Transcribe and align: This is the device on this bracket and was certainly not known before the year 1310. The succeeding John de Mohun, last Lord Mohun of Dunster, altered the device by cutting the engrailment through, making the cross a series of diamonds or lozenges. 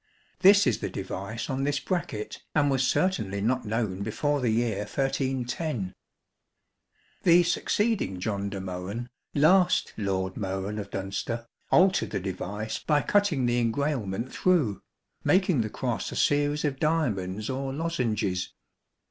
This 0.39 0.65
is 0.65 0.79
the 0.79 0.89
device 0.89 1.47
on 1.47 1.63
this 1.63 1.79
bracket 1.79 2.41
and 2.55 2.71
was 2.71 2.87
certainly 2.87 3.39
not 3.39 3.65
known 3.65 4.01
before 4.01 4.41
the 4.41 4.49
year 4.49 4.77
1310. 4.79 5.93
The 7.21 7.43
succeeding 7.43 8.19
John 8.19 8.49
de 8.49 8.59
Mohun, 8.59 9.09
last 9.35 9.93
Lord 9.97 10.37
Mohun 10.37 10.79
of 10.79 10.89
Dunster, 10.89 11.45
altered 11.69 12.09
the 12.09 12.19
device 12.19 12.79
by 12.79 13.03
cutting 13.03 13.45
the 13.45 13.59
engrailment 13.63 14.31
through, 14.33 14.81
making 15.23 15.61
the 15.61 15.69
cross 15.69 16.11
a 16.11 16.15
series 16.15 16.65
of 16.65 16.79
diamonds 16.79 17.47
or 17.47 17.71
lozenges. 17.71 18.53